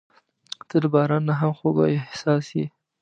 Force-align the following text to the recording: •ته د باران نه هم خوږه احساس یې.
•ته 0.67 0.75
د 0.83 0.85
باران 0.93 1.23
نه 1.29 1.33
هم 1.39 1.51
خوږه 1.57 1.85
احساس 1.97 2.45
یې. 2.57 2.65